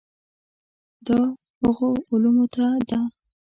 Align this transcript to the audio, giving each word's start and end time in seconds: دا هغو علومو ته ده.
دا 1.07 1.19
هغو 1.61 1.89
علومو 2.09 2.45
ته 2.53 2.65
ده. 2.89 2.99